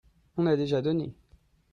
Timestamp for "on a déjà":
0.35-0.81